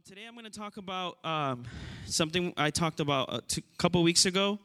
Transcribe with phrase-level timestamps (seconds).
[0.00, 1.64] Um, today I'm going to talk about um,
[2.06, 4.58] something I talked about a t- couple weeks ago,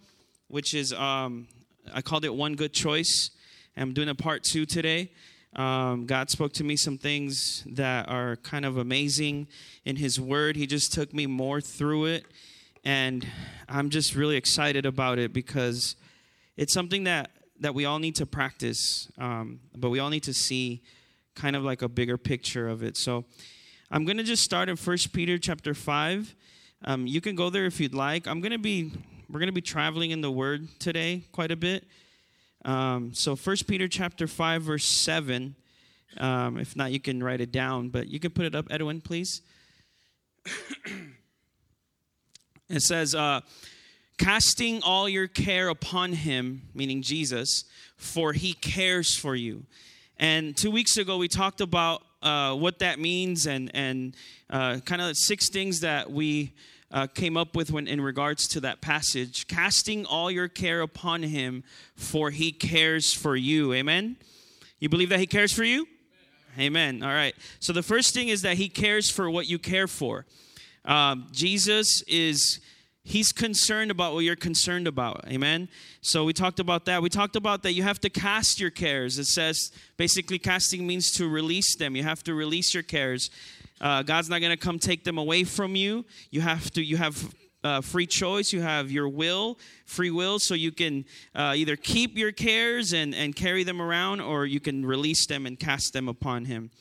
[0.47, 1.47] which is um,
[1.93, 3.31] I called it One Good Choice.
[3.75, 5.11] I'm doing a part two today.
[5.55, 9.47] Um, God spoke to me some things that are kind of amazing
[9.83, 10.55] in His Word.
[10.55, 12.25] He just took me more through it,
[12.85, 13.27] and
[13.67, 15.97] I'm just really excited about it because
[16.55, 20.33] it's something that that we all need to practice, um, but we all need to
[20.33, 20.81] see
[21.35, 22.95] kind of like a bigger picture of it.
[22.95, 23.25] So
[23.91, 26.35] I'm going to just start in First Peter chapter 5.
[26.85, 28.27] Um, you can go there if you'd like.
[28.27, 28.91] I'm going to be,
[29.29, 31.83] we're going to be traveling in the Word today quite a bit.
[32.63, 35.55] Um, so First Peter chapter 5, verse 7.
[36.17, 39.01] Um, if not, you can write it down, but you can put it up, Edwin,
[39.01, 39.43] please.
[42.67, 43.41] it says, uh,
[44.17, 47.65] casting all your care upon him, meaning Jesus,
[47.97, 49.63] for he cares for you.
[50.17, 54.15] And two weeks ago, we talked about uh, what that means and, and
[54.49, 56.53] uh, kind of six things that we
[56.91, 59.47] uh, came up with when in regards to that passage.
[59.47, 61.63] Casting all your care upon him,
[61.95, 63.73] for he cares for you.
[63.73, 64.17] Amen?
[64.79, 65.87] You believe that he cares for you?
[66.57, 66.95] Amen.
[66.95, 67.03] Amen.
[67.03, 67.35] All right.
[67.59, 70.25] So the first thing is that he cares for what you care for.
[70.83, 72.59] Um, Jesus is
[73.07, 75.25] He's concerned about what you're concerned about.
[75.27, 75.69] Amen.
[76.01, 77.03] So we talked about that.
[77.03, 79.19] We talked about that you have to cast your cares.
[79.19, 81.95] It says basically casting means to release them.
[81.95, 83.29] You have to release your cares.
[83.79, 86.03] Uh, God's not going to come take them away from you.
[86.31, 86.83] You have to.
[86.83, 87.31] You have
[87.63, 88.51] uh, free choice.
[88.51, 93.13] You have your will, free will, so you can uh, either keep your cares and
[93.13, 96.71] and carry them around, or you can release them and cast them upon Him.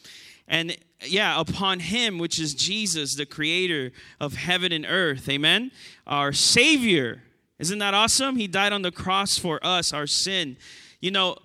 [0.46, 5.28] And yeah, upon him, which is Jesus, the creator of heaven and earth.
[5.28, 5.70] Amen.
[6.06, 7.22] Our Savior.
[7.58, 8.36] Isn't that awesome?
[8.36, 10.56] He died on the cross for us, our sin.
[11.00, 11.36] You know,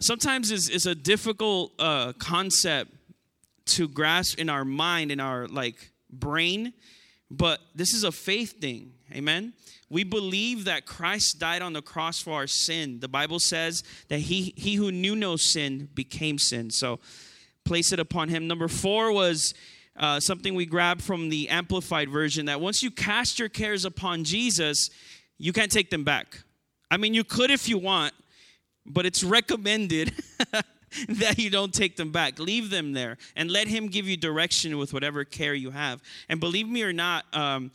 [0.00, 2.92] sometimes it's, it's a difficult uh, concept
[3.66, 6.72] to grasp in our mind, in our like brain,
[7.30, 8.92] but this is a faith thing.
[9.12, 9.52] Amen.
[9.90, 13.00] We believe that Christ died on the cross for our sin.
[13.00, 16.70] The Bible says that he, he who knew no sin became sin.
[16.70, 17.00] So
[17.68, 18.48] place it upon him.
[18.48, 19.52] Number four was
[19.94, 24.24] uh, something we grabbed from the Amplified version that once you cast your cares upon
[24.24, 24.88] Jesus,
[25.36, 26.38] you can't take them back.
[26.90, 28.14] I mean, you could if you want,
[28.86, 30.14] but it's recommended
[31.10, 32.38] that you don't take them back.
[32.38, 36.00] Leave them there and let Him give you direction with whatever care you have.
[36.30, 37.70] And believe me or not, um,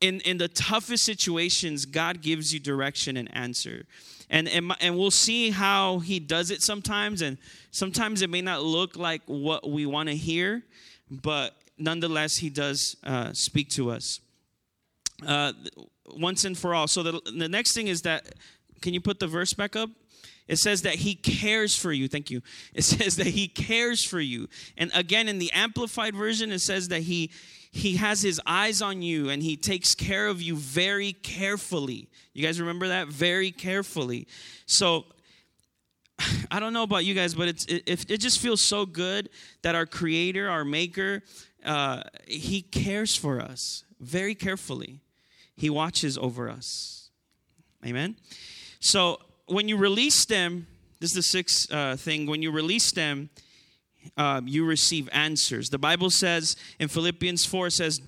[0.00, 3.84] in, in the toughest situations, God gives you direction and answer
[4.30, 7.38] and and, and we'll see how he does it sometimes and
[7.70, 10.62] sometimes it may not look like what we want to hear
[11.10, 14.20] but nonetheless he does uh, speak to us
[15.26, 15.52] uh,
[16.16, 18.34] once and for all so the, the next thing is that
[18.82, 19.90] can you put the verse back up
[20.48, 22.08] it says that he cares for you.
[22.08, 22.40] Thank you.
[22.74, 24.48] It says that he cares for you.
[24.76, 27.30] And again, in the amplified version, it says that he
[27.70, 32.08] he has his eyes on you and he takes care of you very carefully.
[32.32, 33.08] You guys remember that?
[33.08, 34.26] Very carefully.
[34.66, 35.06] So
[36.50, 39.28] I don't know about you guys, but it's it, it just feels so good
[39.62, 41.22] that our creator, our maker,
[41.64, 45.00] uh, he cares for us very carefully.
[45.56, 47.10] He watches over us.
[47.84, 48.16] Amen.
[48.80, 50.66] So when you release them,
[51.00, 52.26] this is the sixth uh, thing.
[52.26, 53.30] When you release them,
[54.16, 55.70] uh, you receive answers.
[55.70, 58.00] The Bible says in Philippians 4 says,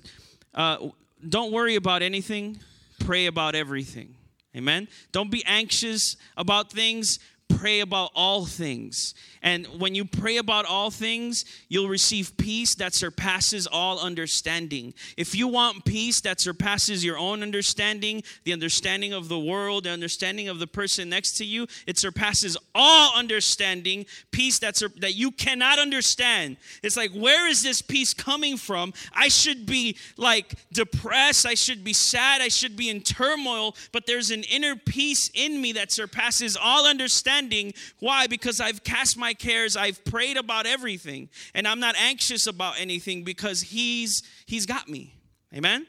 [0.53, 0.89] uh,
[1.27, 2.59] Don't worry about anything,
[2.99, 4.15] pray about everything.
[4.55, 4.87] Amen.
[5.11, 9.13] Don't be anxious about things, pray about all things.
[9.43, 14.93] And when you pray about all things, you'll receive peace that surpasses all understanding.
[15.17, 19.89] If you want peace that surpasses your own understanding, the understanding of the world, the
[19.89, 25.31] understanding of the person next to you, it surpasses all understanding, peace that's that you
[25.31, 26.57] cannot understand.
[26.83, 28.93] It's like, where is this peace coming from?
[29.13, 34.05] I should be like depressed, I should be sad, I should be in turmoil, but
[34.05, 37.73] there's an inner peace in me that surpasses all understanding.
[37.99, 38.27] Why?
[38.27, 39.77] Because I've cast my my cares.
[39.77, 45.15] I've prayed about everything, and I'm not anxious about anything because He's He's got me.
[45.53, 45.87] Amen.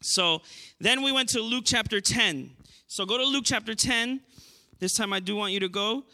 [0.00, 0.42] So
[0.80, 2.50] then we went to Luke chapter 10.
[2.86, 4.20] So go to Luke chapter 10.
[4.78, 6.04] This time I do want you to go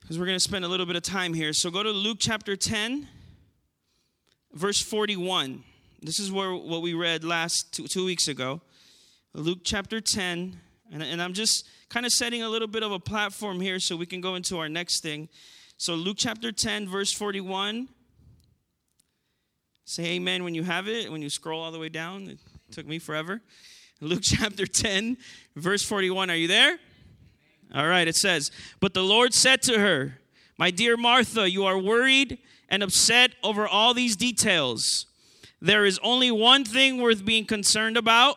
[0.00, 1.52] because we're going to spend a little bit of time here.
[1.52, 3.06] So go to Luke chapter 10,
[4.52, 5.62] verse 41.
[6.02, 8.60] This is where what we read last two, two weeks ago.
[9.32, 10.58] Luke chapter 10,
[10.92, 13.96] and, and I'm just kind of setting a little bit of a platform here so
[13.96, 15.28] we can go into our next thing.
[15.76, 17.88] So, Luke chapter 10, verse 41.
[19.84, 22.28] Say amen when you have it, when you scroll all the way down.
[22.28, 22.38] It
[22.70, 23.40] took me forever.
[24.00, 25.16] Luke chapter 10,
[25.56, 26.30] verse 41.
[26.30, 26.78] Are you there?
[27.74, 28.50] All right, it says,
[28.80, 30.18] But the Lord said to her,
[30.58, 32.38] My dear Martha, you are worried
[32.68, 35.06] and upset over all these details.
[35.60, 38.36] there is only one thing worth being concerned about.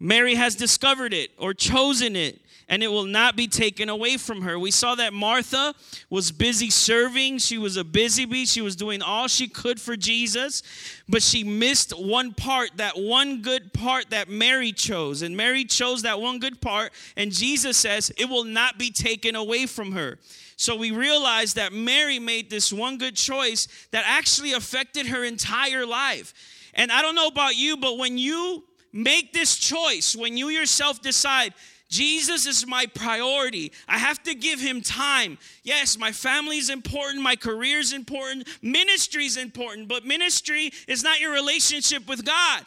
[0.00, 4.42] Mary has discovered it or chosen it and it will not be taken away from
[4.42, 4.56] her.
[4.56, 5.74] We saw that Martha
[6.08, 7.38] was busy serving.
[7.38, 8.46] She was a busy bee.
[8.46, 10.62] She was doing all she could for Jesus,
[11.08, 15.22] but she missed one part, that one good part that Mary chose.
[15.22, 19.34] And Mary chose that one good part, and Jesus says it will not be taken
[19.34, 20.18] away from her.
[20.54, 25.84] So we realize that Mary made this one good choice that actually affected her entire
[25.84, 26.32] life.
[26.74, 28.62] And I don't know about you, but when you
[28.92, 31.54] make this choice, when you yourself decide,
[31.88, 33.72] Jesus is my priority.
[33.88, 35.38] I have to give him time.
[35.64, 41.02] Yes, my family is important, my career is important, ministry is important, but ministry is
[41.02, 42.64] not your relationship with God.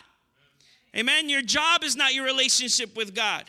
[0.96, 1.30] Amen.
[1.30, 3.46] Your job is not your relationship with God.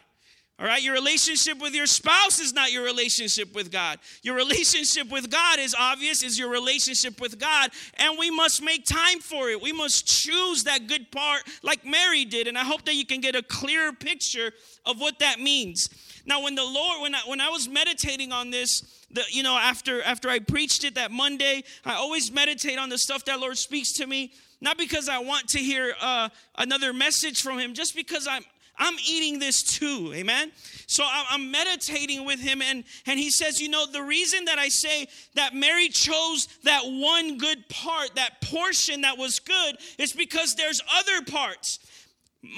[0.57, 3.99] All right, your relationship with your spouse is not your relationship with God.
[4.23, 8.87] Your relationship with God is obvious, is your relationship with God, and we must make
[8.87, 9.61] time for it.
[9.61, 13.21] We must choose that good part like Mary did, and I hope that you can
[13.21, 14.53] get a clearer picture
[14.87, 15.89] of what that means.
[16.25, 18.81] Now, when the Lord, when I, when I was meditating on this,
[19.11, 22.99] the, you know, after after I preached it that Monday, I always meditate on the
[22.99, 24.33] stuff that Lord speaks to me.
[24.61, 28.45] Not because I want to hear uh, another message from Him, just because I'm
[28.79, 30.53] I'm eating this too, amen?
[30.87, 34.69] So I'm meditating with him, and, and he says, You know, the reason that I
[34.69, 40.55] say that Mary chose that one good part, that portion that was good, is because
[40.55, 41.79] there's other parts.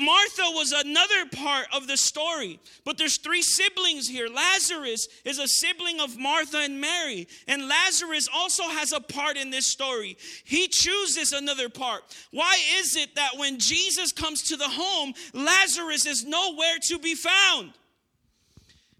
[0.00, 4.28] Martha was another part of the story, but there's three siblings here.
[4.28, 9.50] Lazarus is a sibling of Martha and Mary, and Lazarus also has a part in
[9.50, 10.16] this story.
[10.44, 12.02] He chooses another part.
[12.32, 17.14] Why is it that when Jesus comes to the home, Lazarus is nowhere to be
[17.14, 17.72] found?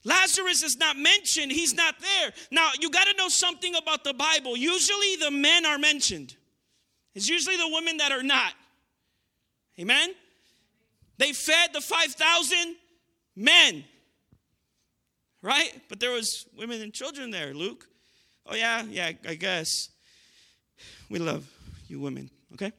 [0.04, 2.32] Lazarus is not mentioned, he's not there.
[2.52, 4.56] Now, you got to know something about the Bible.
[4.56, 6.36] Usually the men are mentioned,
[7.14, 8.52] it's usually the women that are not.
[9.80, 10.14] Amen?
[11.18, 12.76] They fed the 5,000
[13.34, 13.84] men.
[15.42, 15.72] Right?
[15.88, 17.86] But there was women and children there, Luke.
[18.46, 19.90] Oh yeah, yeah, I guess.
[21.08, 21.48] We love
[21.88, 22.72] you women, okay?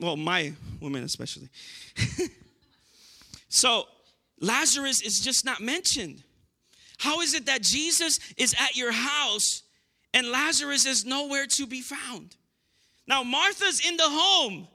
[0.00, 1.48] Well, my women especially.
[3.48, 3.84] so,
[4.40, 6.22] Lazarus is just not mentioned.
[6.98, 9.62] How is it that Jesus is at your house
[10.14, 12.36] and Lazarus is nowhere to be found?
[13.06, 14.68] Now, Martha's in the home.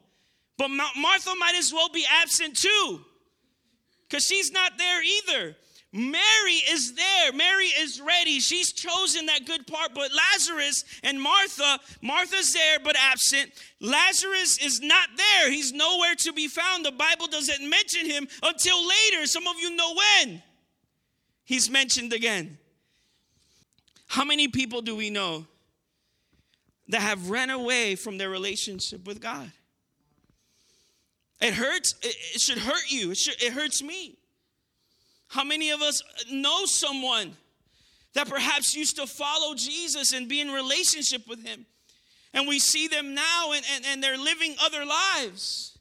[0.61, 3.01] But Martha might as well be absent too,
[4.07, 5.55] because she's not there either.
[5.91, 7.33] Mary is there.
[7.33, 8.39] Mary is ready.
[8.39, 9.95] She's chosen that good part.
[9.95, 13.49] But Lazarus and Martha, Martha's there but absent.
[13.79, 15.51] Lazarus is not there.
[15.51, 16.85] He's nowhere to be found.
[16.85, 19.25] The Bible doesn't mention him until later.
[19.25, 20.43] Some of you know when.
[21.43, 22.59] He's mentioned again.
[24.05, 25.47] How many people do we know
[26.89, 29.51] that have ran away from their relationship with God?
[31.41, 31.95] It hurts.
[32.03, 33.11] It, should hurt you.
[33.11, 34.17] It, should, it hurts me.
[35.27, 37.35] How many of us know someone
[38.13, 41.65] that perhaps used to follow Jesus and be in relationship with him?
[42.33, 45.77] And we see them now and, and, and they're living other lives.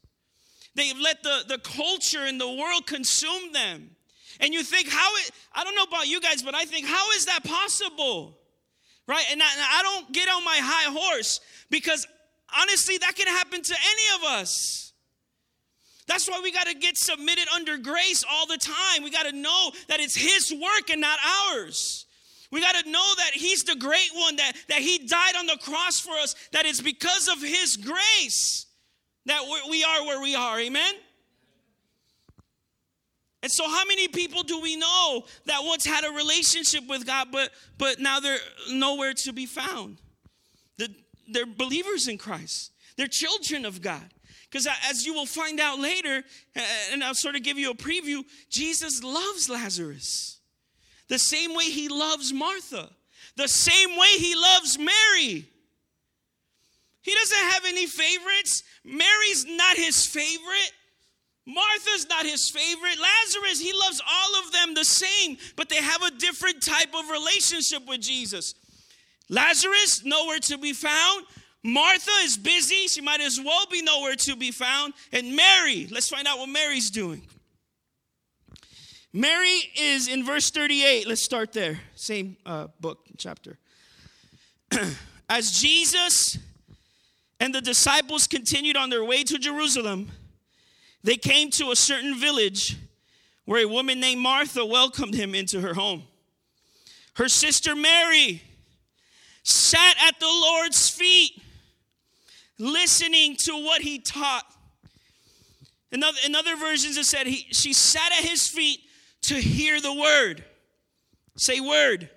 [0.74, 3.90] They've let the, the culture and the world consume them.
[4.40, 7.10] And you think, how it, I don't know about you guys, but I think, how
[7.12, 8.38] is that possible?
[9.06, 9.24] Right?
[9.30, 12.06] And I, and I don't get on my high horse because
[12.56, 14.89] honestly, that can happen to any of us.
[16.10, 19.04] That's why we got to get submitted under grace all the time.
[19.04, 21.20] We got to know that it's His work and not
[21.52, 22.04] ours.
[22.50, 25.56] We got to know that He's the great one, that, that He died on the
[25.62, 28.66] cross for us, that it's because of His grace
[29.26, 30.58] that we are where we are.
[30.58, 30.94] Amen?
[33.44, 37.28] And so, how many people do we know that once had a relationship with God,
[37.30, 39.98] but, but now they're nowhere to be found?
[40.76, 40.92] The,
[41.28, 44.10] they're believers in Christ, they're children of God.
[44.50, 46.22] Because as you will find out later,
[46.92, 50.38] and I'll sort of give you a preview, Jesus loves Lazarus
[51.08, 52.88] the same way he loves Martha,
[53.36, 55.44] the same way he loves Mary.
[57.02, 58.62] He doesn't have any favorites.
[58.84, 60.72] Mary's not his favorite.
[61.46, 62.96] Martha's not his favorite.
[63.00, 67.10] Lazarus, he loves all of them the same, but they have a different type of
[67.10, 68.54] relationship with Jesus.
[69.28, 71.24] Lazarus, nowhere to be found.
[71.62, 72.86] Martha is busy.
[72.86, 74.94] She might as well be nowhere to be found.
[75.12, 77.22] And Mary, let's find out what Mary's doing.
[79.12, 81.06] Mary is in verse 38.
[81.06, 81.80] Let's start there.
[81.96, 83.58] Same uh, book, chapter.
[85.28, 86.38] As Jesus
[87.38, 90.10] and the disciples continued on their way to Jerusalem,
[91.02, 92.76] they came to a certain village
[93.44, 96.04] where a woman named Martha welcomed him into her home.
[97.14, 98.42] Her sister Mary
[99.42, 101.42] sat at the Lord's feet
[102.60, 104.44] listening to what he taught.
[105.90, 108.80] In other, in other versions, it said he, she sat at his feet
[109.22, 110.44] to hear the word.
[111.36, 112.10] Say word.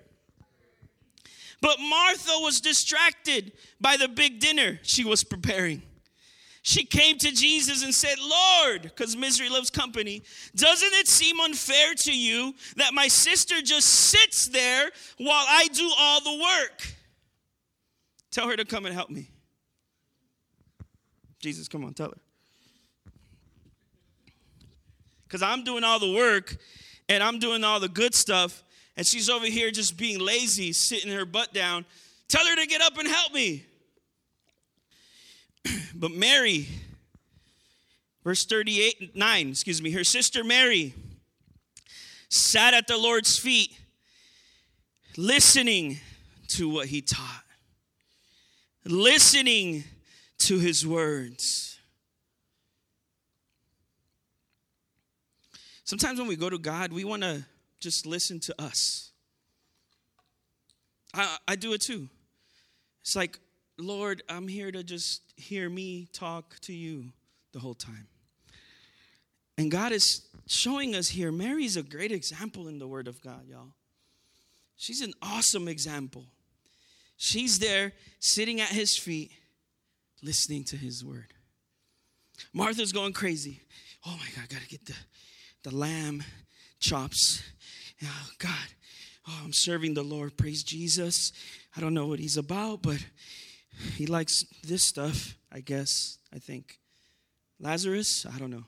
[1.62, 5.82] But Martha was distracted by the big dinner she was preparing.
[6.62, 10.24] She came to Jesus and said, Lord, because misery loves company,
[10.56, 15.90] doesn't it seem unfair to you that my sister just sits there while I do
[15.98, 16.88] all the work?
[18.32, 19.30] Tell her to come and help me.
[21.44, 22.18] Jesus, come on, tell her.
[25.28, 26.56] Because I'm doing all the work
[27.10, 28.64] and I'm doing all the good stuff,
[28.96, 31.84] and she's over here just being lazy, sitting her butt down.
[32.30, 33.66] Tell her to get up and help me.
[35.94, 36.66] but Mary,
[38.24, 40.94] verse 38, 9, excuse me, her sister Mary
[42.30, 43.78] sat at the Lord's feet,
[45.18, 46.00] listening
[46.52, 47.44] to what he taught,
[48.86, 49.84] listening
[50.40, 51.80] to his words.
[55.84, 57.46] Sometimes when we go to God, we want to
[57.80, 59.12] just listen to us.
[61.14, 62.10] I, I do it too.
[63.02, 63.38] It's like,
[63.78, 67.12] Lord, I'm here to just hear me talk to you
[67.52, 68.08] the whole time.
[69.58, 73.48] And God is showing us here, Mary's a great example in the Word of God,
[73.48, 73.74] y'all.
[74.78, 76.26] She's an awesome example.
[77.18, 79.32] She's there sitting at his feet,
[80.24, 81.34] listening to his word.
[82.54, 83.62] Martha's going crazy.
[84.06, 84.96] Oh my God, I gotta get the,
[85.64, 86.24] the lamb
[86.80, 87.44] chops.
[88.04, 88.68] Oh God,
[89.28, 90.38] oh, I'm serving the Lord.
[90.38, 91.32] Praise Jesus.
[91.76, 93.06] I don't know what he's about, but
[93.96, 96.80] he likes this stuff, I guess, I think.
[97.60, 98.66] Lazarus, I don't know.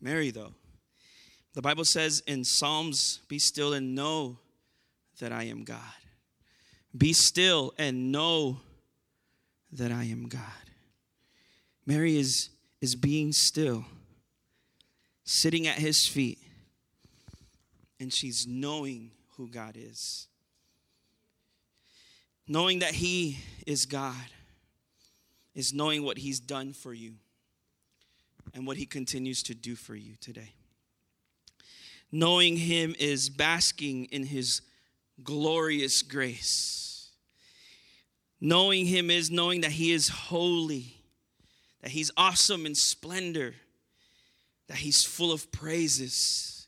[0.00, 0.52] Mary, though,
[1.54, 4.38] the Bible says in Psalms, Be still and know
[5.20, 5.80] that I am God.
[6.96, 8.60] Be still and know
[9.72, 10.40] that I am God.
[11.84, 12.50] Mary is,
[12.80, 13.84] is being still,
[15.24, 16.38] sitting at his feet,
[18.00, 20.28] and she's knowing who God is
[22.48, 24.14] knowing that He is God
[25.54, 27.14] is knowing what He's done for you
[28.54, 30.54] and what He continues to do for you today.
[32.12, 34.62] Knowing Him is basking in His
[35.22, 36.85] glorious grace.
[38.40, 40.96] Knowing Him is knowing that He is holy,
[41.82, 43.54] that He's awesome in splendor,
[44.68, 46.66] that He's full of praises.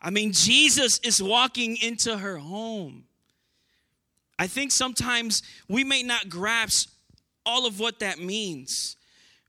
[0.00, 3.04] I mean, Jesus is walking into her home.
[4.38, 6.90] I think sometimes we may not grasp
[7.46, 8.96] all of what that means.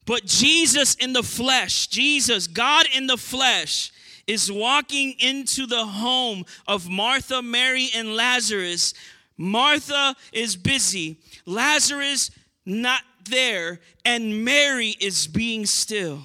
[0.05, 3.91] But Jesus in the flesh, Jesus, God in the flesh,
[4.27, 8.93] is walking into the home of Martha, Mary, and Lazarus.
[9.37, 12.29] Martha is busy, Lazarus
[12.65, 16.21] not there, and Mary is being still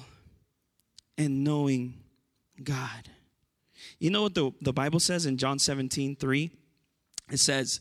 [1.17, 1.95] and knowing
[2.63, 3.09] God.
[3.99, 6.51] You know what the, the Bible says in John 17 3?
[7.31, 7.79] It says,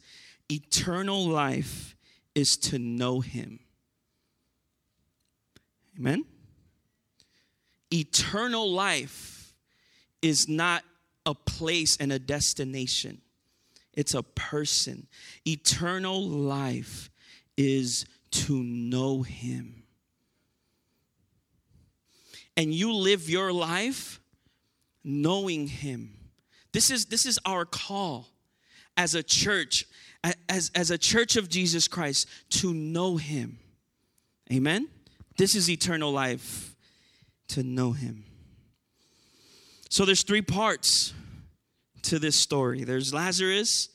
[0.50, 1.96] eternal life
[2.34, 3.60] is to know him.
[5.98, 6.24] Amen?
[7.92, 9.54] Eternal life
[10.20, 10.84] is not
[11.24, 13.20] a place and a destination,
[13.98, 15.08] it's a person.
[15.44, 17.10] Eternal life
[17.56, 19.82] is to know him.
[22.56, 24.20] And you live your life
[25.02, 26.14] knowing him.
[26.70, 28.28] This is, this is our call
[28.96, 29.84] as a church
[30.48, 33.58] as, as a church of Jesus Christ to know him.
[34.52, 34.88] Amen?
[35.36, 36.76] This is eternal life
[37.48, 38.24] to know him.
[39.90, 41.14] So there's three parts
[42.08, 42.84] to this story.
[42.84, 43.90] There's Lazarus,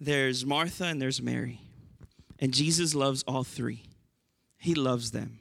[0.00, 1.60] there's Martha, and there's Mary.
[2.38, 3.84] And Jesus loves all three.
[4.58, 5.38] He loves them.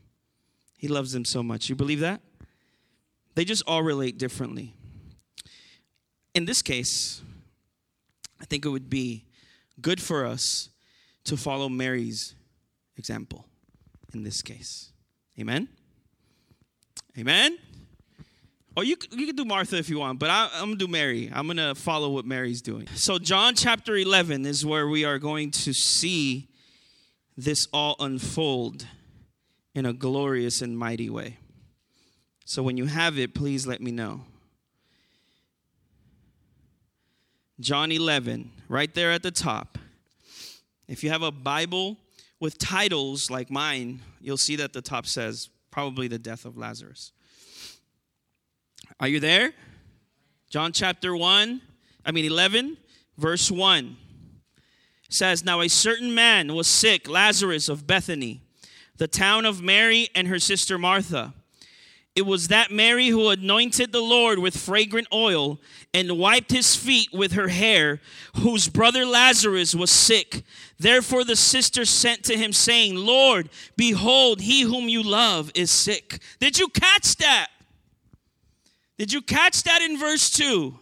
[0.77, 1.69] He loves them so much.
[1.69, 2.21] You believe that?
[3.35, 4.73] They just all relate differently.
[6.33, 7.21] In this case,
[8.41, 9.25] I think it would be
[9.81, 10.69] good for us
[11.25, 12.35] to follow Mary's
[12.97, 13.45] example
[14.13, 14.91] in this case.
[15.39, 15.67] Amen?
[17.17, 17.57] Amen?
[18.75, 20.85] Or oh, you, you can do Martha if you want, but I, I'm going to
[20.85, 21.31] do Mary.
[21.31, 22.87] I'm to follow what Mary's doing.
[22.95, 26.49] So, John chapter 11 is where we are going to see
[27.37, 28.87] this all unfold
[29.75, 31.37] in a glorious and mighty way.
[32.45, 34.21] So, when you have it, please let me know.
[37.59, 39.77] John 11, right there at the top.
[40.87, 41.97] If you have a Bible
[42.39, 47.11] with titles like mine, you'll see that the top says probably the death of Lazarus.
[48.99, 49.53] Are you there?
[50.49, 51.61] John chapter 1,
[52.05, 52.77] I mean 11,
[53.17, 53.97] verse 1
[55.13, 58.41] says, Now a certain man was sick, Lazarus of Bethany,
[58.97, 61.33] the town of Mary and her sister Martha.
[62.15, 65.59] It was that Mary who anointed the Lord with fragrant oil
[65.95, 68.01] and wiped his feet with her hair,
[68.35, 70.43] whose brother Lazarus was sick.
[70.77, 76.19] Therefore the sister sent to him, saying, Lord, behold, he whom you love is sick.
[76.39, 77.47] Did you catch that?
[78.97, 80.79] Did you catch that in verse 2?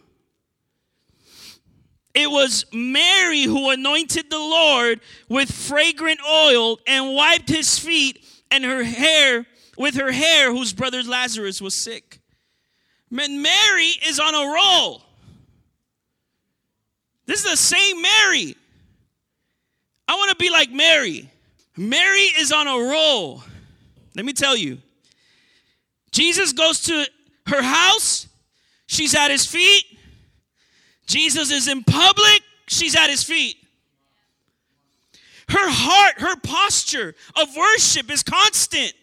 [2.14, 8.64] It was Mary who anointed the Lord with fragrant oil and wiped his feet and
[8.64, 12.20] her hair with her hair, whose brother Lazarus was sick.
[13.10, 15.02] Man, Mary is on a roll.
[17.26, 18.56] This is the same Mary.
[20.08, 21.30] I want to be like Mary.
[21.76, 23.42] Mary is on a roll.
[24.14, 24.78] Let me tell you.
[26.10, 27.06] Jesus goes to
[27.46, 28.28] her house,
[28.86, 29.84] she's at his feet.
[31.06, 33.56] Jesus is in public, she's at his feet.
[35.48, 38.94] Her heart, her posture of worship is constant.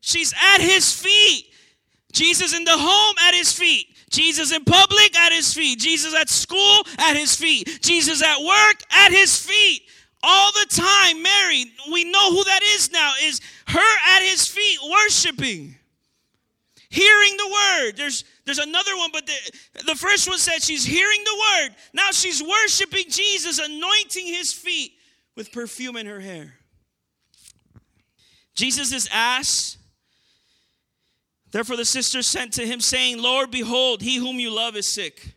[0.00, 1.46] She's at his feet.
[2.12, 3.86] Jesus in the home at his feet.
[4.10, 5.78] Jesus in public at his feet.
[5.80, 7.80] Jesus at school at his feet.
[7.82, 9.82] Jesus at work at his feet.
[10.22, 14.78] All the time, Mary, we know who that is now, is her at his feet
[14.90, 15.77] worshiping.
[16.90, 17.92] Hearing the word.
[17.96, 21.76] There's there's another one, but the, the first one said she's hearing the word.
[21.92, 24.92] Now she's worshiping Jesus, anointing his feet
[25.36, 26.54] with perfume in her hair.
[28.54, 29.78] Jesus is asked
[31.50, 35.34] Therefore, the sisters sent to him, saying, Lord, behold, he whom you love is sick.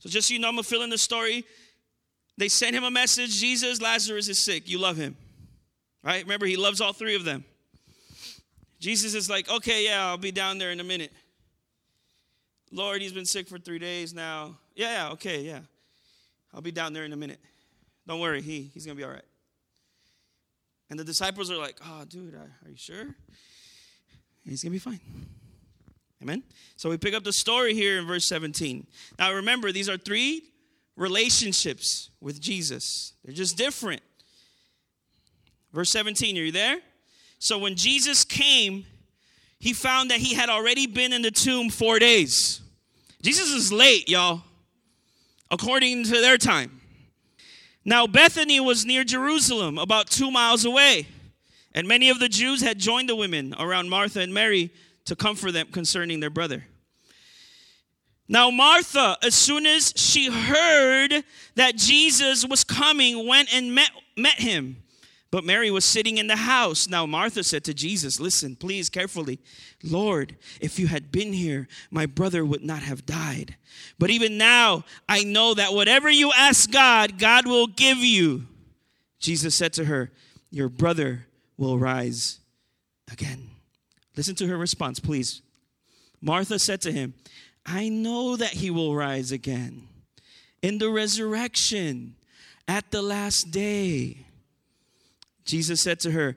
[0.00, 1.44] So, just so you know, I'm going to fill in the story.
[2.36, 4.68] They sent him a message Jesus, Lazarus is sick.
[4.68, 5.16] You love him.
[6.02, 6.22] Right?
[6.22, 7.44] Remember, he loves all three of them.
[8.80, 11.12] Jesus is like, okay, yeah, I'll be down there in a minute.
[12.72, 14.56] Lord, he's been sick for three days now.
[14.74, 15.60] Yeah, yeah, okay, yeah.
[16.54, 17.40] I'll be down there in a minute.
[18.08, 19.22] Don't worry, he, he's going to be all right.
[20.88, 23.14] And the disciples are like, oh, dude, are you sure?
[24.44, 25.00] He's going to be fine.
[26.22, 26.42] Amen?
[26.76, 28.86] So we pick up the story here in verse 17.
[29.18, 30.42] Now remember, these are three
[30.96, 34.02] relationships with Jesus, they're just different.
[35.72, 36.78] Verse 17, are you there?
[37.40, 38.84] So when Jesus came,
[39.58, 42.60] he found that he had already been in the tomb four days.
[43.22, 44.42] Jesus is late, y'all,
[45.50, 46.80] according to their time.
[47.82, 51.06] Now, Bethany was near Jerusalem, about two miles away.
[51.74, 54.70] And many of the Jews had joined the women around Martha and Mary
[55.06, 56.66] to comfort them concerning their brother.
[58.28, 61.24] Now, Martha, as soon as she heard
[61.54, 64.82] that Jesus was coming, went and met, met him.
[65.30, 66.88] But Mary was sitting in the house.
[66.88, 69.38] Now, Martha said to Jesus, Listen, please, carefully.
[69.82, 73.54] Lord, if you had been here, my brother would not have died.
[73.98, 78.46] But even now, I know that whatever you ask God, God will give you.
[79.20, 80.10] Jesus said to her,
[80.50, 82.40] Your brother will rise
[83.12, 83.50] again.
[84.16, 85.42] Listen to her response, please.
[86.20, 87.14] Martha said to him,
[87.64, 89.86] I know that he will rise again
[90.60, 92.16] in the resurrection
[92.66, 94.26] at the last day.
[95.50, 96.36] Jesus said to her,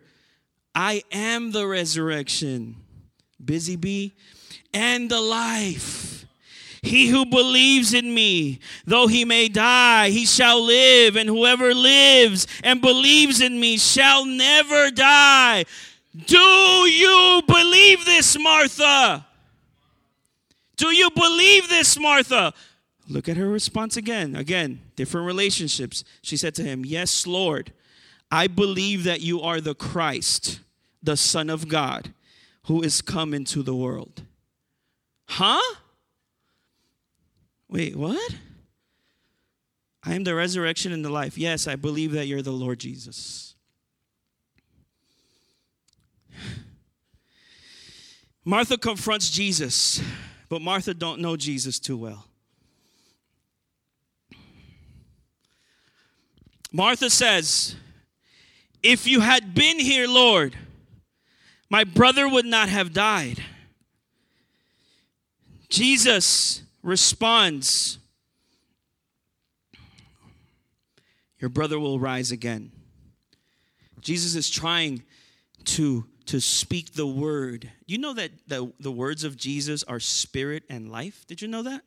[0.74, 2.78] I am the resurrection,
[3.44, 4.14] busy bee,
[4.74, 6.26] and the life.
[6.82, 12.48] He who believes in me, though he may die, he shall live, and whoever lives
[12.64, 15.66] and believes in me shall never die.
[16.26, 19.28] Do you believe this, Martha?
[20.76, 22.52] Do you believe this, Martha?
[23.08, 24.36] Look at her response again.
[24.36, 26.04] Again, different relationships.
[26.24, 27.72] She said to him, Yes, Lord,
[28.34, 30.60] I believe that you are the Christ,
[31.04, 32.16] the Son of God,
[32.66, 34.24] who is come into the world.
[35.28, 35.76] Huh?
[37.70, 38.38] Wait, what?
[40.04, 41.38] I am the resurrection and the life.
[41.38, 43.54] Yes, I believe that you're the Lord Jesus.
[48.44, 50.02] Martha confronts Jesus,
[50.50, 52.26] but Martha don't know Jesus too well.
[56.72, 57.76] Martha says,
[58.84, 60.56] "If you had been here, Lord,
[61.70, 63.44] my brother would not have died."
[65.70, 67.98] Jesus responds,
[71.44, 72.72] Your brother will rise again.
[74.00, 75.04] Jesus is trying
[75.66, 77.70] to, to speak the word.
[77.86, 81.26] You know that the, the words of Jesus are spirit and life?
[81.28, 81.82] Did you know that?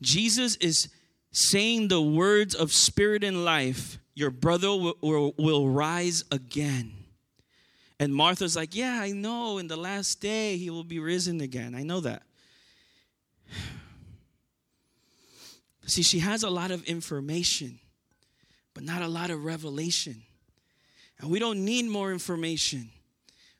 [0.00, 0.88] Jesus is
[1.32, 3.98] saying the words of spirit and life.
[4.18, 6.92] Your brother will, will, rise again.
[8.00, 9.58] And Martha's like, Yeah, I know.
[9.58, 11.76] In the last day, he will be risen again.
[11.76, 12.24] I know that.
[15.86, 17.78] See, she has a lot of information.
[18.74, 20.20] but not a lot of revelation.
[21.20, 22.90] And we don't need more information,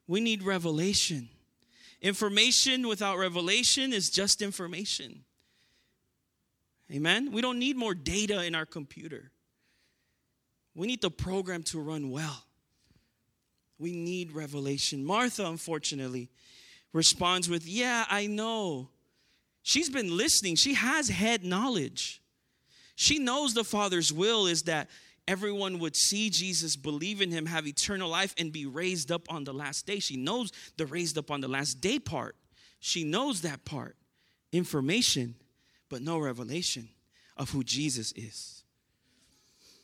[0.08, 1.28] we need revelation.
[2.00, 5.24] Information without revelation is just information.
[6.92, 7.30] Amen?
[7.32, 9.32] We don't need more data in our computer.
[10.78, 12.44] We need the program to run well.
[13.80, 15.04] We need revelation.
[15.04, 16.30] Martha, unfortunately,
[16.92, 18.88] responds with, Yeah, I know.
[19.64, 22.22] She's been listening, she has head knowledge.
[22.94, 24.88] She knows the Father's will is that
[25.26, 29.42] everyone would see Jesus, believe in him, have eternal life, and be raised up on
[29.42, 29.98] the last day.
[29.98, 32.36] She knows the raised up on the last day part.
[32.78, 33.96] She knows that part.
[34.52, 35.34] Information,
[35.88, 36.88] but no revelation
[37.36, 38.62] of who Jesus is.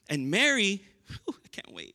[0.08, 1.94] And Mary, whew, I can't wait.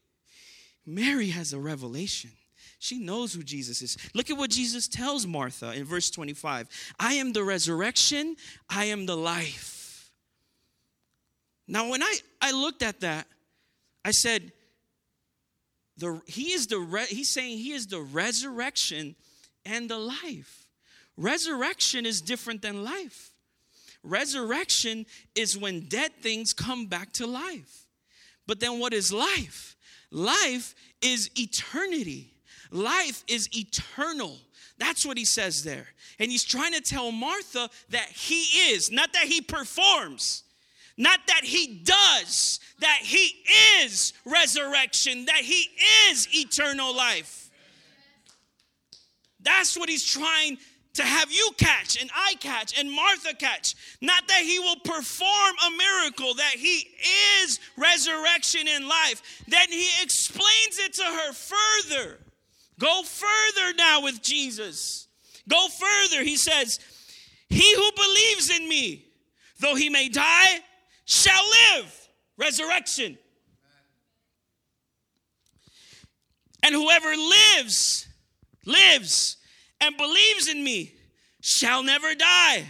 [0.86, 2.32] Mary has a revelation.
[2.80, 3.98] She knows who Jesus is.
[4.14, 6.68] Look at what Jesus tells Martha in verse 25
[6.98, 8.36] I am the resurrection,
[8.70, 10.12] I am the life.
[11.68, 13.28] Now, when I, I looked at that,
[14.04, 14.52] I said,
[15.98, 19.16] the, he is the re, he's saying he is the resurrection
[19.66, 20.66] and the life.
[21.18, 23.34] Resurrection is different than life.
[24.02, 27.86] Resurrection is when dead things come back to life.
[28.50, 29.76] But then what is life?
[30.10, 32.34] Life is eternity.
[32.72, 34.40] Life is eternal.
[34.80, 35.86] That's what he says there.
[36.18, 40.42] And he's trying to tell Martha that he is, not that he performs,
[40.98, 43.36] not that he does, that he
[43.84, 45.70] is resurrection, that he
[46.10, 47.52] is eternal life.
[49.42, 50.58] That's what he's trying
[50.96, 53.76] to have you catch and I catch and Martha catch.
[54.02, 56.90] Not that he will perform a miracle, that he
[57.42, 59.22] is resurrection and life.
[59.48, 62.20] Then he explains it to her further.
[62.80, 65.08] Go further now with Jesus.
[65.48, 66.24] Go further.
[66.24, 66.80] He says,
[67.50, 69.06] He who believes in me,
[69.60, 70.60] though he may die,
[71.06, 71.44] shall
[71.76, 71.96] live.
[72.38, 73.18] Resurrection.
[76.64, 78.08] And whoever lives,
[78.66, 79.38] lives
[79.82, 80.94] and believes in me
[81.42, 82.66] shall never die.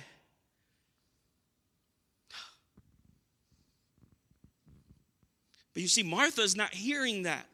[5.74, 7.46] But you see, Martha is not hearing that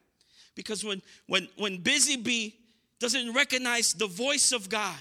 [0.56, 2.56] because when, when, when Busy Bee
[3.00, 4.98] doesn't recognize the voice of God,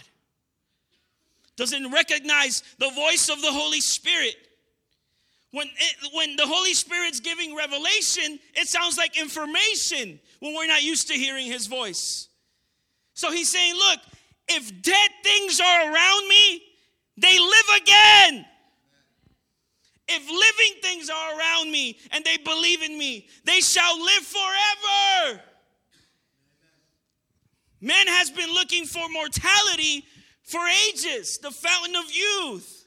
[1.57, 4.35] doesn't recognize the voice of the Holy Spirit,
[5.53, 10.83] when, it, when the Holy Spirit's giving revelation, it sounds like information when we're not
[10.83, 12.29] used to hearing His voice.
[13.15, 14.01] So he's saying, Look,
[14.49, 16.63] if dead things are around me,
[17.17, 18.47] they live again.
[20.07, 25.41] If living things are around me and they believe in me, they shall live forever.
[27.81, 30.05] Man has been looking for mortality
[30.43, 32.87] for ages, the fountain of youth.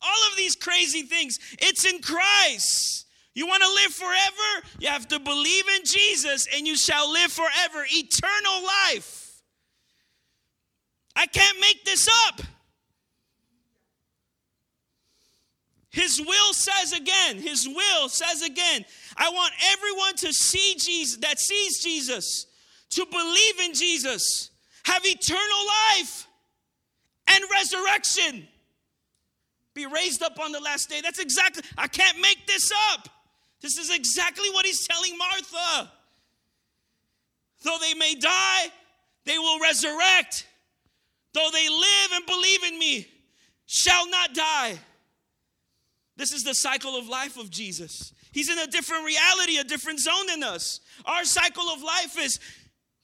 [0.00, 3.06] All of these crazy things, it's in Christ.
[3.34, 4.66] You want to live forever?
[4.78, 9.21] You have to believe in Jesus and you shall live forever, eternal life.
[11.14, 12.40] I can't make this up.
[15.90, 18.84] His will says again, his will says again,
[19.16, 22.46] I want everyone to see Jesus, that sees Jesus,
[22.90, 24.50] to believe in Jesus,
[24.84, 25.66] have eternal
[25.98, 26.26] life
[27.28, 28.48] and resurrection,
[29.74, 31.02] be raised up on the last day.
[31.02, 33.08] That's exactly, I can't make this up.
[33.60, 35.90] This is exactly what he's telling Martha.
[37.64, 38.72] Though they may die,
[39.24, 40.46] they will resurrect
[41.34, 43.06] though they live and believe in me,
[43.66, 44.78] shall not die.
[46.16, 48.12] This is the cycle of life of Jesus.
[48.32, 50.80] He's in a different reality, a different zone than us.
[51.04, 52.38] Our cycle of life is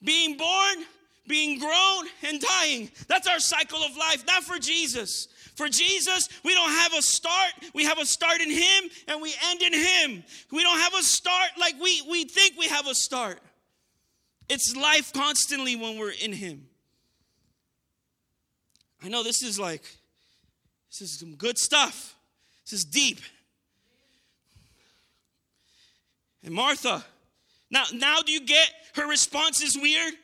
[0.03, 0.85] being born,
[1.27, 2.91] being grown, and dying.
[3.09, 5.29] That's our cycle of life, not for Jesus.
[5.55, 7.51] For Jesus, we don't have a start.
[7.75, 10.25] We have a start in Him and we end in Him.
[10.53, 13.41] We don't have a start like we, we think we have a start.
[14.49, 16.68] It's life constantly when we're in Him.
[19.03, 19.83] I know this is like,
[20.91, 22.17] this is some good stuff.
[22.65, 23.21] This is deep.
[26.45, 27.05] And Martha,
[27.71, 30.15] now, now do you get her response is weird?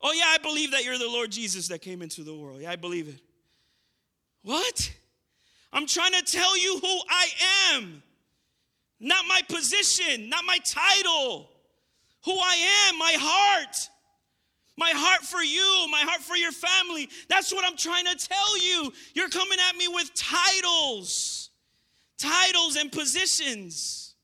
[0.00, 2.60] Oh, yeah, I believe that you're the Lord Jesus that came into the world.
[2.60, 3.20] Yeah, I believe it.
[4.42, 4.92] What?
[5.72, 7.28] I'm trying to tell you who I
[7.72, 8.02] am,
[8.98, 11.48] not my position, not my title,
[12.24, 13.76] who I am, my heart.
[14.76, 17.08] My heart for you, my heart for your family.
[17.28, 18.92] That's what I'm trying to tell you.
[19.14, 21.50] You're coming at me with titles,
[22.18, 24.14] titles and positions.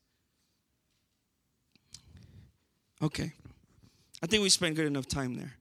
[3.01, 3.31] Okay.
[4.21, 5.53] I think we spent good enough time there.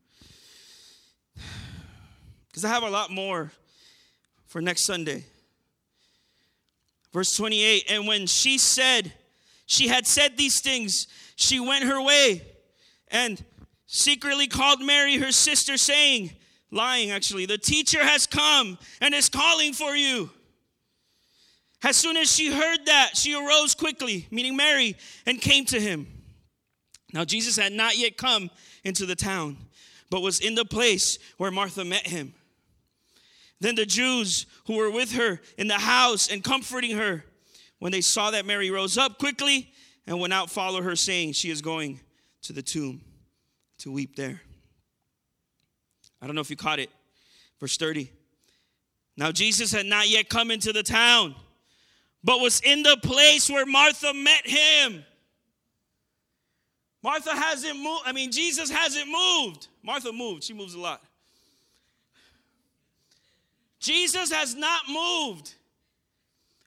[2.48, 3.52] Because I have a lot more
[4.46, 5.24] for next Sunday.
[7.12, 9.12] Verse 28 And when she said,
[9.66, 12.42] she had said these things, she went her way
[13.08, 13.44] and
[13.88, 16.30] secretly called Mary, her sister, saying,
[16.70, 20.30] lying actually, the teacher has come and is calling for you.
[21.82, 24.96] As soon as she heard that, she arose quickly, meaning Mary,
[25.26, 26.06] and came to him.
[27.12, 28.50] Now, Jesus had not yet come
[28.84, 29.56] into the town,
[30.10, 32.34] but was in the place where Martha met him.
[33.60, 37.24] Then the Jews who were with her in the house and comforting her,
[37.78, 39.72] when they saw that Mary rose up quickly
[40.06, 42.00] and went out, followed her, saying, She is going
[42.42, 43.00] to the tomb
[43.78, 44.40] to weep there.
[46.20, 46.90] I don't know if you caught it.
[47.60, 48.10] Verse 30.
[49.16, 51.34] Now Jesus had not yet come into the town,
[52.22, 55.04] but was in the place where Martha met him.
[57.02, 58.02] Martha hasn't moved.
[58.04, 59.68] I mean, Jesus hasn't moved.
[59.82, 60.44] Martha moved.
[60.44, 61.02] She moves a lot.
[63.80, 65.54] Jesus has not moved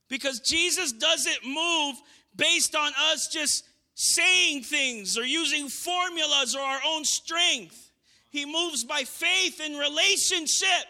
[0.08, 1.96] because Jesus doesn't move
[2.36, 3.66] based on us just
[4.02, 7.92] saying things or using formulas or our own strength.
[8.32, 10.88] He moves by faith and relationship.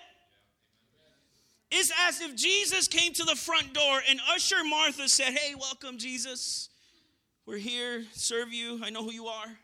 [1.70, 5.98] It's as if Jesus came to the front door and Usher Martha said, Hey, welcome,
[5.98, 6.70] Jesus.
[7.46, 8.80] We're here, serve you.
[8.82, 9.58] I know who you are,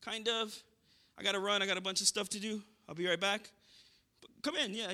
[0.00, 0.54] kind of.
[1.18, 1.60] I got to run.
[1.60, 2.62] I got a bunch of stuff to do.
[2.88, 3.50] I'll be right back.
[4.40, 4.74] Come in.
[4.74, 4.90] Yeah.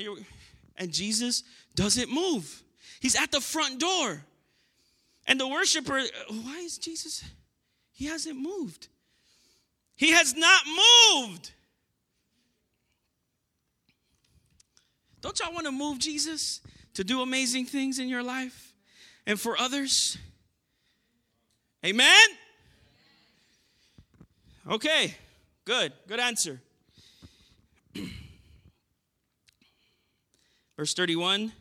[0.77, 1.45] and Jesus
[1.77, 2.65] doesn't move.
[2.99, 4.25] He's at the front door.
[5.29, 7.23] And the worshiper, why is Jesus?
[7.93, 8.89] He hasn't moved.
[9.97, 11.53] He has not moved.
[15.21, 16.61] Don't y'all want to move Jesus
[16.95, 18.75] to do amazing things in your life
[19.27, 20.19] and for others?
[21.87, 22.27] Amen?
[24.69, 25.15] Okay,
[25.65, 25.93] good.
[26.09, 26.61] Good answer.
[30.77, 31.53] Verse 31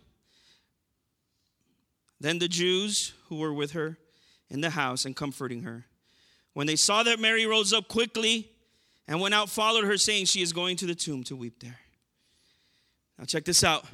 [2.19, 3.97] Then the Jews who were with her
[4.49, 5.85] in the house and comforting her,
[6.53, 8.49] when they saw that Mary rose up quickly
[9.07, 11.79] and went out, followed her, saying, She is going to the tomb to weep there.
[13.17, 13.85] Now, check this out.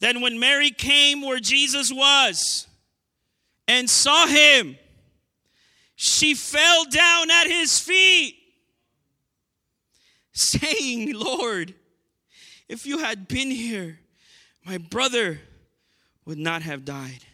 [0.00, 2.66] Then, when Mary came where Jesus was
[3.68, 4.76] and saw him,
[5.94, 8.36] she fell down at his feet,
[10.32, 11.74] saying, Lord,
[12.68, 14.00] if you had been here,
[14.64, 15.40] my brother
[16.24, 17.24] would not have died.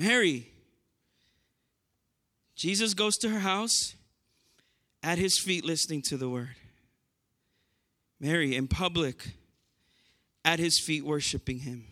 [0.00, 0.50] Mary
[2.54, 3.94] Jesus goes to her house
[5.02, 6.56] at his feet listening to the word.
[8.18, 9.32] Mary in public
[10.42, 11.84] at his feet worshiping him.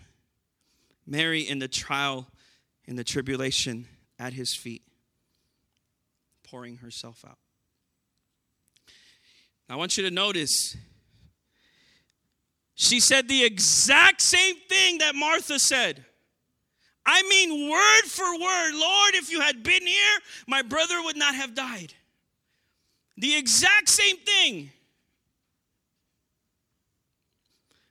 [1.07, 2.27] Mary in the trial,
[2.87, 3.87] in the tribulation
[4.18, 4.83] at his feet,
[6.42, 7.38] pouring herself out.
[9.68, 10.79] I want you to notice
[12.75, 16.07] she said the exact same thing that Martha said.
[17.11, 21.35] I mean, word for word, Lord, if you had been here, my brother would not
[21.35, 21.94] have died.
[23.16, 24.71] The exact same thing.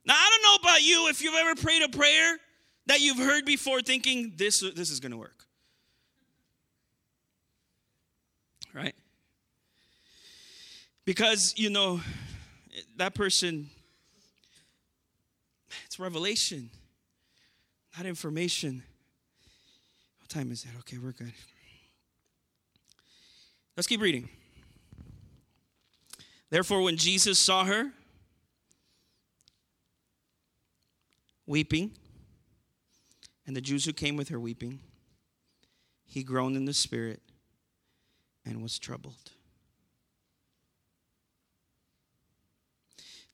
[0.06, 2.38] Now, I don't know about you if you've ever prayed a prayer
[2.86, 5.46] that you've heard before thinking this, this is going to work.
[8.72, 8.94] Right?
[11.06, 12.02] Because, you know,
[12.98, 13.72] that person,
[15.88, 16.70] it's revelation,
[17.98, 18.84] not information.
[20.28, 20.72] What time is it?
[20.80, 21.32] Okay, we're good.
[23.78, 24.28] Let's keep reading.
[26.50, 27.94] Therefore, when Jesus saw her
[31.46, 31.92] weeping,
[33.46, 34.82] and the Jews who came with her weeping,
[36.06, 37.22] he groaned in the spirit
[38.46, 39.32] and was troubled.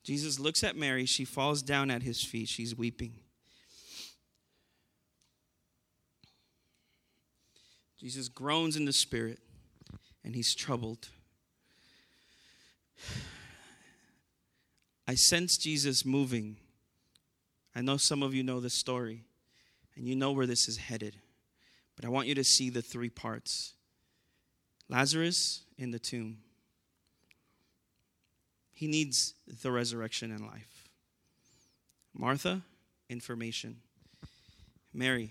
[0.04, 1.06] Jesus looks at Mary.
[1.06, 2.48] She falls down at his feet.
[2.48, 3.14] She's weeping.
[8.04, 9.38] Jesus groans in the spirit
[10.22, 11.08] and he's troubled.
[15.08, 16.58] I sense Jesus moving.
[17.74, 19.24] I know some of you know this story
[19.96, 21.16] and you know where this is headed.
[21.96, 23.72] But I want you to see the three parts
[24.90, 26.40] Lazarus in the tomb.
[28.74, 30.90] He needs the resurrection and life.
[32.12, 32.60] Martha,
[33.08, 33.78] information.
[34.92, 35.30] Mary,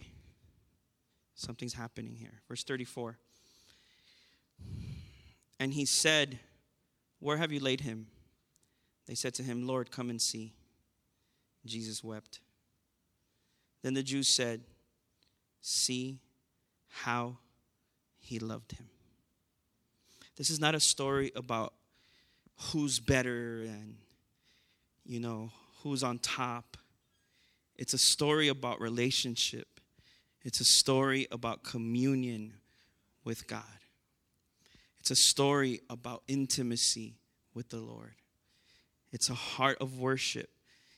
[1.35, 2.41] Something's happening here.
[2.47, 3.17] Verse 34.
[5.59, 6.39] And he said,
[7.19, 8.07] Where have you laid him?
[9.07, 10.53] They said to him, Lord, come and see.
[11.65, 12.39] Jesus wept.
[13.81, 14.61] Then the Jews said,
[15.61, 16.19] See
[16.89, 17.37] how
[18.19, 18.87] he loved him.
[20.35, 21.73] This is not a story about
[22.71, 23.95] who's better and,
[25.05, 26.77] you know, who's on top.
[27.75, 29.72] It's a story about relationship.
[30.43, 32.53] It's a story about communion
[33.23, 33.63] with God.
[34.99, 37.15] It's a story about intimacy
[37.53, 38.15] with the Lord.
[39.11, 40.49] It's a heart of worship.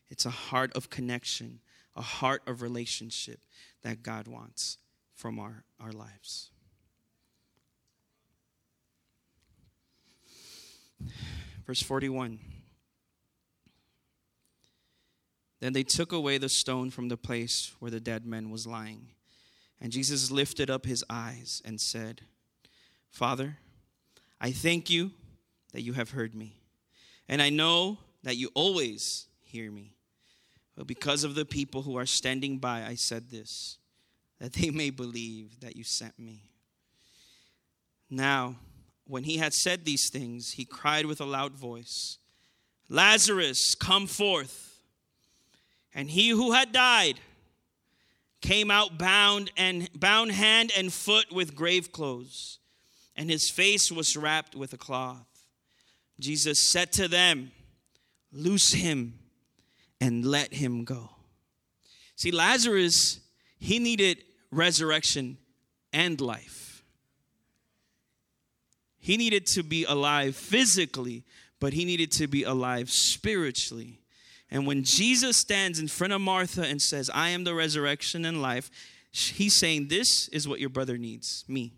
[0.09, 1.59] It's a heart of connection,
[1.95, 3.39] a heart of relationship
[3.81, 4.77] that God wants
[5.13, 6.49] from our, our lives.
[11.65, 12.39] Verse 41.
[15.59, 19.07] Then they took away the stone from the place where the dead man was lying.
[19.81, 22.21] And Jesus lifted up his eyes and said,
[23.09, 23.57] Father,
[24.39, 25.11] I thank you
[25.73, 26.57] that you have heard me.
[27.27, 29.95] And I know that you always hear me.
[30.75, 33.77] But because of the people who are standing by, I said this,
[34.39, 36.49] that they may believe that you sent me.
[38.09, 38.55] Now,
[39.07, 42.17] when he had said these things, he cried with a loud voice,
[42.89, 44.79] Lazarus, come forth.
[45.93, 47.19] And he who had died
[48.45, 52.59] came out bound and bound hand and foot with grave clothes,
[53.15, 55.25] and his face was wrapped with a cloth.
[56.19, 57.51] Jesus said to them,
[58.31, 59.19] Loose him
[59.99, 61.09] and let him go.
[62.15, 63.19] See, Lazarus,
[63.57, 65.37] he needed resurrection
[65.91, 66.83] and life.
[68.99, 71.23] He needed to be alive physically,
[71.59, 74.01] but he needed to be alive spiritually.
[74.51, 78.41] And when Jesus stands in front of Martha and says, I am the resurrection and
[78.41, 78.69] life,
[79.11, 81.73] he's saying, This is what your brother needs me.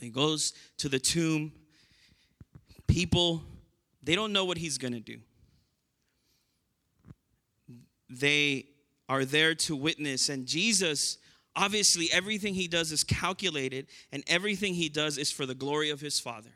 [0.00, 1.52] He goes to the tomb.
[2.86, 3.42] People,
[4.02, 5.18] they don't know what he's going to do.
[8.10, 8.66] They
[9.08, 10.28] are there to witness.
[10.28, 11.16] And Jesus,
[11.56, 16.00] obviously, everything he does is calculated, and everything he does is for the glory of
[16.00, 16.52] his Father.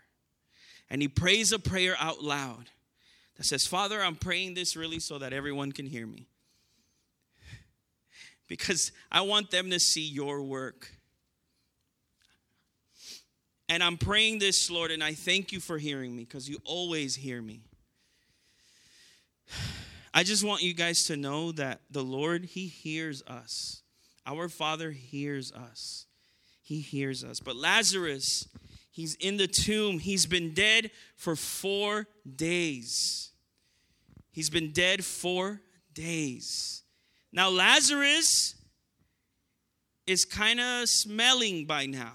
[0.91, 2.71] And he prays a prayer out loud
[3.39, 6.27] that says, Father, I'm praying this really so that everyone can hear me.
[8.49, 10.91] Because I want them to see your work.
[13.69, 17.15] And I'm praying this, Lord, and I thank you for hearing me because you always
[17.15, 17.61] hear me.
[20.15, 23.83] I just want you guys to know that the Lord, He hears us.
[24.27, 26.07] Our Father hears us.
[26.63, 27.41] He hears us.
[27.41, 28.47] But Lazarus,
[28.91, 29.99] he's in the tomb.
[29.99, 33.28] He's been dead for four days.
[34.39, 35.61] He's been dead four
[35.93, 36.85] days.
[37.33, 38.55] Now, Lazarus
[40.07, 42.13] is kind of smelling by now.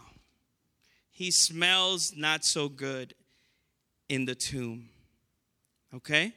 [1.11, 3.13] He smells not so good
[4.07, 4.87] in the tomb.
[5.93, 6.31] Okay?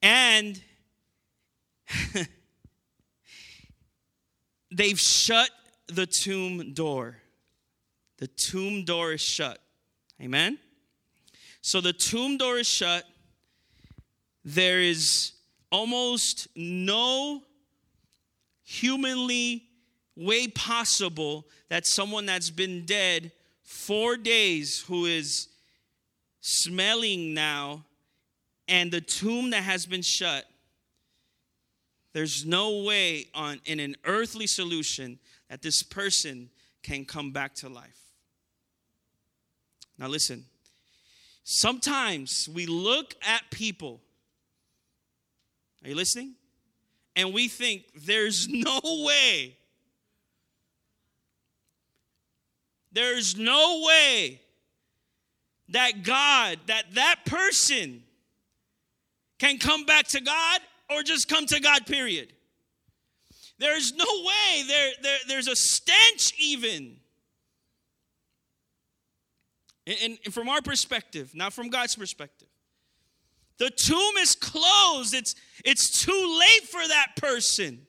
[0.00, 0.62] And
[4.70, 5.50] they've shut
[5.88, 7.16] the tomb door.
[8.18, 9.58] The tomb door is shut.
[10.22, 10.56] Amen?
[11.62, 13.04] So the tomb door is shut.
[14.50, 15.32] There is
[15.70, 17.42] almost no
[18.64, 19.64] humanly
[20.16, 23.30] way possible that someone that's been dead
[23.62, 25.48] four days who is
[26.40, 27.84] smelling now
[28.66, 30.46] and the tomb that has been shut,
[32.14, 35.18] there's no way on in an earthly solution
[35.50, 36.48] that this person
[36.82, 38.00] can come back to life.
[39.98, 40.46] Now listen.
[41.44, 44.00] Sometimes we look at people.
[45.84, 46.34] Are you listening?
[47.16, 49.56] And we think there's no way.
[52.92, 54.40] There's no way
[55.70, 58.02] that God, that that person
[59.38, 60.60] can come back to God
[60.90, 62.32] or just come to God, period.
[63.58, 64.62] There's no way.
[64.66, 66.96] There, there, there's a stench, even.
[69.86, 72.47] And, and from our perspective, not from God's perspective.
[73.58, 75.14] The tomb is closed.
[75.14, 77.86] It's, it's too late for that person.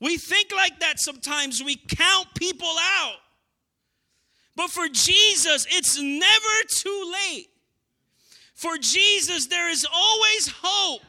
[0.00, 1.62] We think like that sometimes.
[1.62, 3.16] We count people out.
[4.54, 7.48] But for Jesus, it's never too late.
[8.54, 11.02] For Jesus, there is always hope.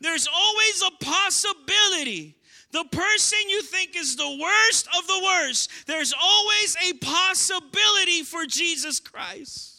[0.00, 2.36] There's always a possibility.
[2.72, 8.46] The person you think is the worst of the worst, there's always a possibility for
[8.46, 9.75] Jesus Christ.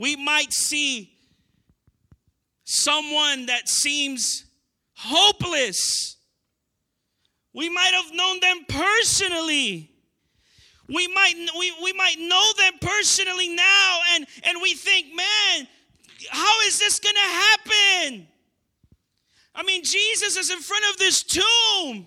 [0.00, 1.12] We might see
[2.64, 4.46] someone that seems
[4.94, 6.16] hopeless.
[7.52, 9.90] We might have known them personally.
[10.88, 15.68] We might we, we might know them personally now and and we think man
[16.30, 18.26] how is this gonna happen?
[19.54, 22.06] I mean jesus is in front of this tomb.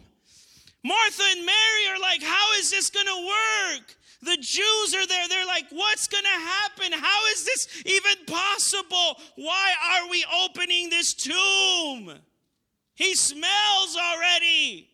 [0.84, 5.28] Martha and mary are like how is this gonna work The Jews are there.
[5.28, 6.94] They're like, what's going to happen?
[6.94, 9.20] How is this even possible?
[9.36, 12.14] Why are we opening this tomb?
[12.96, 14.88] He smells already.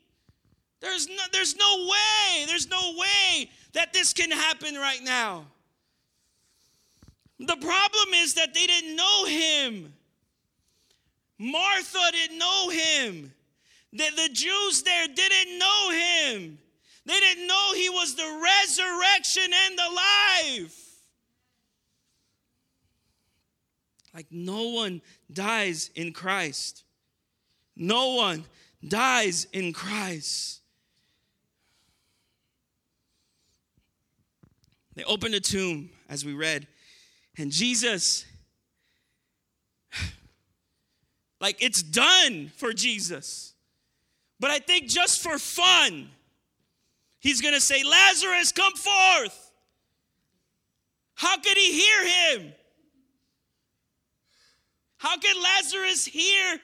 [0.79, 2.45] There's no, there's no way.
[2.47, 5.45] There's no way that this can happen right now.
[7.39, 9.93] The problem is that they didn't know him.
[11.37, 13.31] Martha didn't know him.
[13.93, 16.57] The, the Jews there didn't know him.
[17.05, 20.85] They didn't know he was the resurrection and the life.
[24.13, 26.83] Like no one dies in Christ.
[27.75, 28.45] No one
[28.85, 30.61] dies in Christ.
[34.95, 36.67] They opened a tomb, as we read,
[37.37, 38.25] and Jesus,
[41.39, 43.53] like it's done for Jesus.
[44.41, 46.09] But I think just for fun,
[47.19, 49.51] he's gonna say, Lazarus, come forth.
[51.15, 52.53] How could he hear him?
[54.97, 56.59] How could Lazarus hear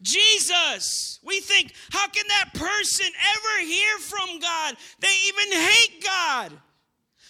[0.00, 1.18] Jesus?
[1.24, 4.76] We think, how can that person ever hear from God?
[5.00, 6.52] They even hate God.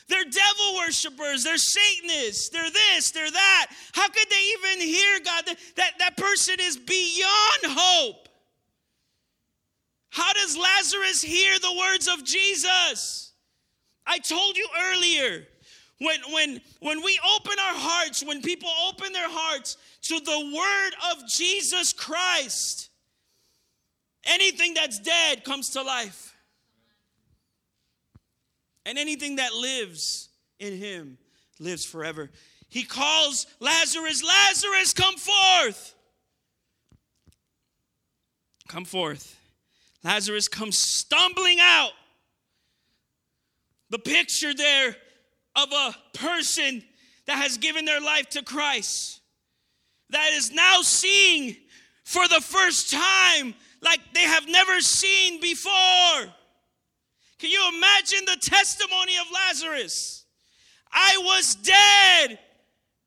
[0.08, 3.66] They're devil worshippers, they're Satanists, they're this, they're that.
[3.92, 5.46] How could they even hear God?
[5.46, 8.21] That, that, that person is beyond hope.
[10.12, 13.32] How does Lazarus hear the words of Jesus?
[14.06, 15.46] I told you earlier,
[16.00, 21.12] when, when, when we open our hearts, when people open their hearts to the word
[21.12, 22.90] of Jesus Christ,
[24.24, 26.34] anything that's dead comes to life.
[28.84, 31.16] And anything that lives in him
[31.58, 32.30] lives forever.
[32.68, 35.94] He calls Lazarus, Lazarus, come forth.
[38.68, 39.38] Come forth.
[40.04, 41.92] Lazarus comes stumbling out.
[43.90, 44.96] The picture there
[45.54, 46.82] of a person
[47.26, 49.20] that has given their life to Christ,
[50.10, 51.56] that is now seeing
[52.04, 56.32] for the first time like they have never seen before.
[57.38, 60.24] Can you imagine the testimony of Lazarus?
[60.92, 62.38] I was dead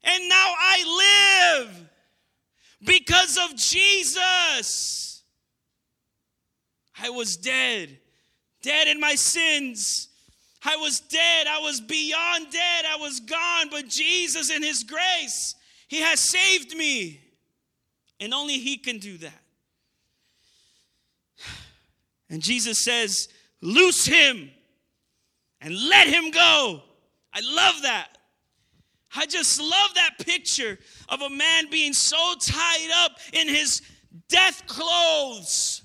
[0.04, 1.89] and now I live
[2.86, 5.14] because of Jesus.
[7.02, 7.98] I was dead,
[8.62, 10.10] dead in my sins.
[10.64, 11.48] I was dead.
[11.48, 12.86] I was beyond dead.
[12.86, 13.70] I was gone.
[13.70, 15.56] But Jesus, in His grace,
[15.88, 17.22] He has saved me.
[18.20, 19.41] And only He can do that.
[22.30, 23.30] And Jesus says,
[23.62, 24.52] Loose him
[25.62, 26.84] and let him go.
[27.34, 28.18] I love that.
[29.16, 30.78] I just love that picture
[31.10, 33.82] of a man being so tied up in his
[34.28, 35.82] death clothes.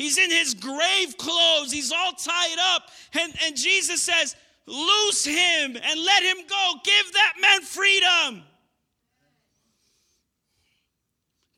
[0.00, 1.70] He's in his grave clothes.
[1.70, 2.88] He's all tied up.
[3.20, 4.34] And, and Jesus says,
[4.66, 6.72] Loose him and let him go.
[6.82, 8.42] Give that man freedom.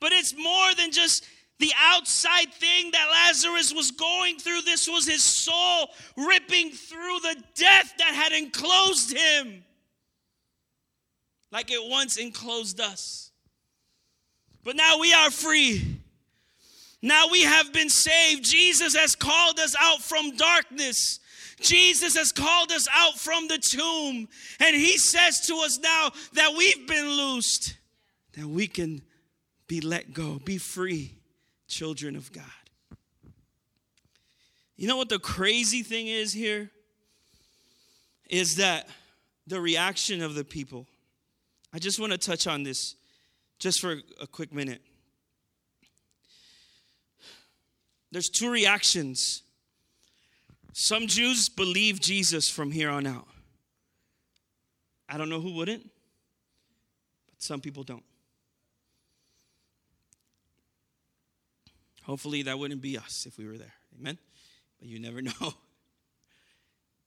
[0.00, 1.24] But it's more than just
[1.60, 4.62] the outside thing that Lazarus was going through.
[4.62, 9.62] This was his soul ripping through the death that had enclosed him,
[11.52, 13.30] like it once enclosed us.
[14.64, 15.91] But now we are free.
[17.02, 18.44] Now we have been saved.
[18.44, 21.18] Jesus has called us out from darkness.
[21.60, 24.28] Jesus has called us out from the tomb.
[24.60, 27.76] And he says to us now that we've been loosed,
[28.34, 29.02] that we can
[29.66, 31.16] be let go, be free
[31.66, 32.44] children of God.
[34.76, 36.70] You know what the crazy thing is here?
[38.28, 38.88] Is that
[39.46, 40.86] the reaction of the people.
[41.72, 42.94] I just want to touch on this
[43.58, 44.82] just for a quick minute.
[48.12, 49.42] There's two reactions.
[50.72, 53.26] Some Jews believe Jesus from here on out.
[55.08, 55.82] I don't know who wouldn't,
[57.28, 58.04] but some people don't.
[62.02, 63.74] Hopefully, that wouldn't be us if we were there.
[63.98, 64.18] Amen?
[64.78, 65.54] But you never know.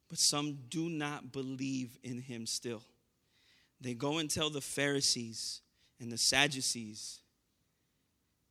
[0.10, 2.82] But some do not believe in him still.
[3.82, 5.62] They go and tell the Pharisees
[6.00, 7.20] and the Sadducees,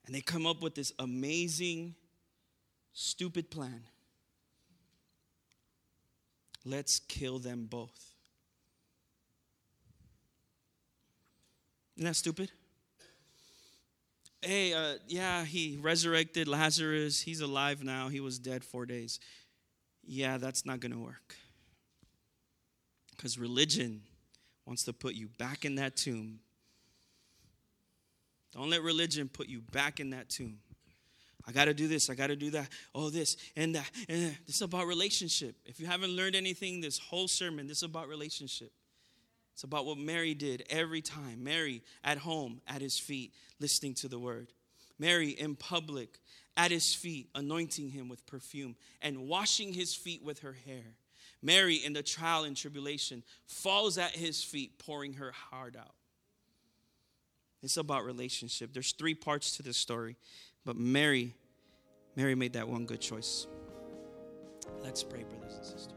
[0.07, 1.95] and they come up with this amazing,
[2.95, 3.83] stupid plan.
[6.65, 8.15] Let's kill them both.
[11.97, 12.51] Isn't that stupid?
[14.45, 17.21] hey, uh, yeah, he resurrected Lazarus.
[17.21, 18.09] He's alive now.
[18.09, 19.19] He was dead four days.
[20.03, 21.35] Yeah, that's not going to work.
[23.11, 24.03] Because religion
[24.67, 26.41] wants to put you back in that tomb.
[28.53, 30.59] Don't let religion put you back in that tomb.
[31.47, 32.09] I got to do this.
[32.09, 32.69] I got to do that.
[32.95, 33.91] Oh, this and that.
[34.09, 34.37] And that.
[34.47, 35.57] This is about relationship.
[35.67, 38.73] If you haven't learned anything this whole sermon, this is about relationship.
[39.53, 41.45] It's about what Mary did every time.
[41.45, 44.49] Mary at home, at his feet, listening to the word.
[44.99, 46.19] Mary in public,
[46.57, 50.95] at his feet, anointing him with perfume and washing his feet with her hair.
[51.43, 55.95] Mary in the trial and tribulation falls at his feet, pouring her heart out.
[57.63, 58.73] It's about relationship.
[58.73, 60.17] There's three parts to this story,
[60.65, 61.35] but Mary,
[62.17, 63.47] Mary made that one good choice.
[64.83, 65.91] Let's pray, brothers and sisters.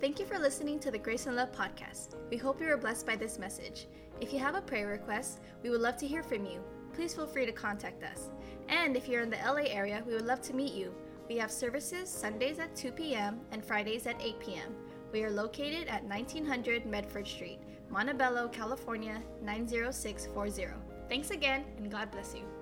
[0.00, 2.16] Thank you for listening to the Grace and Love podcast.
[2.28, 3.86] We hope you were blessed by this message.
[4.20, 6.62] If you have a prayer request, we would love to hear from you.
[6.92, 8.30] Please feel free to contact us.
[8.68, 10.94] And if you're in the LA area, we would love to meet you.
[11.28, 13.40] We have services Sundays at 2 p.m.
[13.52, 14.74] and Fridays at 8 p.m.
[15.12, 20.91] We are located at 1900 Medford Street, Montebello, California 90640.
[21.12, 22.61] Thanks again, and God bless you.